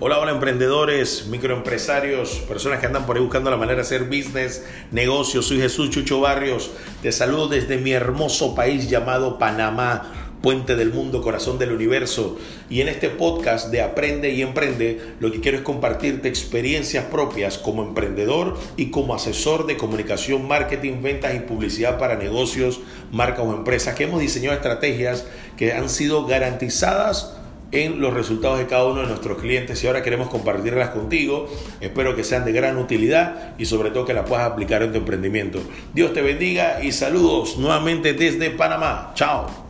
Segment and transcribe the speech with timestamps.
[0.00, 4.64] Hola, hola emprendedores, microempresarios, personas que andan por ahí buscando la manera de hacer business,
[4.90, 5.46] negocios.
[5.46, 6.72] Soy Jesús Chucho Barrios.
[7.00, 12.36] Te saludo desde mi hermoso país llamado Panamá, puente del mundo, corazón del universo.
[12.68, 17.56] Y en este podcast de Aprende y Emprende, lo que quiero es compartirte experiencias propias
[17.56, 22.80] como emprendedor y como asesor de comunicación, marketing, ventas y publicidad para negocios,
[23.12, 25.24] marcas o empresas, que hemos diseñado estrategias
[25.56, 27.36] que han sido garantizadas
[27.74, 31.48] en los resultados de cada uno de nuestros clientes y ahora queremos compartirlas contigo.
[31.80, 34.98] Espero que sean de gran utilidad y sobre todo que las puedas aplicar en tu
[34.98, 35.60] emprendimiento.
[35.92, 39.12] Dios te bendiga y saludos nuevamente desde Panamá.
[39.14, 39.63] Chao.